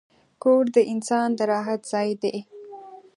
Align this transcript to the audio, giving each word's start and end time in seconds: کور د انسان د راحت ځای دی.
کور 0.43 0.63
د 0.75 0.77
انسان 0.93 1.29
د 1.37 1.39
راحت 1.51 1.81
ځای 1.91 2.09
دی. 2.23 2.35